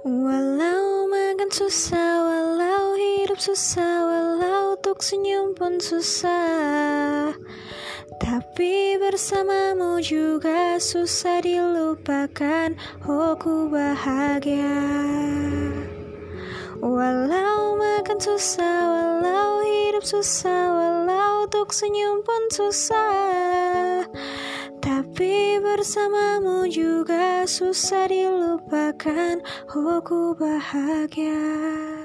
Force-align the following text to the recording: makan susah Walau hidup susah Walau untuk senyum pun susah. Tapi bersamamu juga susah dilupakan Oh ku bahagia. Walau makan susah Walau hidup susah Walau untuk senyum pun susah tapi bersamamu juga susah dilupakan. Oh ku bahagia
makan 0.00 1.52
susah 1.52 2.24
Walau 2.24 2.96
hidup 2.96 3.36
susah 3.36 4.08
Walau 4.08 4.80
untuk 4.80 5.04
senyum 5.04 5.52
pun 5.52 5.76
susah. 5.76 7.36
Tapi 8.16 8.96
bersamamu 8.96 10.00
juga 10.00 10.80
susah 10.80 11.44
dilupakan 11.44 12.72
Oh 13.04 13.36
ku 13.36 13.68
bahagia. 13.68 14.80
Walau 16.80 17.76
makan 17.76 18.16
susah 18.16 18.76
Walau 18.88 19.60
hidup 19.60 20.04
susah 20.08 20.80
Walau 20.80 21.44
untuk 21.44 21.76
senyum 21.76 22.24
pun 22.24 22.48
susah 22.48 24.08
tapi 25.20 25.60
bersamamu 25.60 26.64
juga 26.72 27.44
susah 27.44 28.08
dilupakan. 28.08 29.44
Oh 29.68 30.00
ku 30.00 30.32
bahagia 30.32 31.99